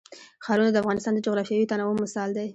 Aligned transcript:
ښارونه 0.45 0.71
د 0.71 0.77
افغانستان 0.83 1.11
د 1.15 1.19
جغرافیوي 1.25 1.65
تنوع 1.71 1.93
مثال 2.03 2.29
دی. 2.37 2.47